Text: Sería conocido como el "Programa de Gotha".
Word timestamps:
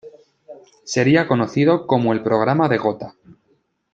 Sería 0.83 1.27
conocido 1.27 1.85
como 1.85 2.11
el 2.11 2.23
"Programa 2.23 2.67
de 2.67 2.79
Gotha". 2.79 3.13